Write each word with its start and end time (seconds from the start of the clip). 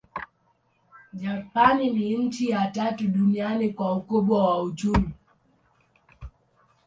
Japani 1.13 1.89
ni 1.91 2.17
nchi 2.17 2.49
ya 2.49 2.67
tatu 2.71 3.07
duniani 3.07 3.73
kwa 3.73 3.95
ukubwa 3.95 4.47
wa 4.47 4.63
uchumi. 4.63 5.09